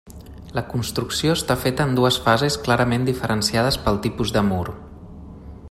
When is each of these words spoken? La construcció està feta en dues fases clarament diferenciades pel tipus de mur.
La 0.59 0.61
construcció 0.69 1.33
està 1.39 1.57
feta 1.65 1.85
en 1.89 1.93
dues 1.99 2.17
fases 2.27 2.57
clarament 2.67 3.05
diferenciades 3.11 3.79
pel 3.85 4.01
tipus 4.07 4.33
de 4.39 4.45
mur. 4.49 4.65